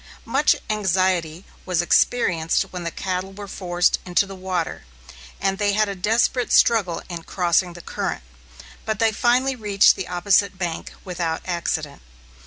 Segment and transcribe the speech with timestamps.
[0.25, 4.83] Much anxiety was experienced when the cattle were forced into the water,
[5.39, 8.23] and they had a desperate struggle in crossing the current;
[8.83, 12.01] but they finally reached the opposite bank without accident.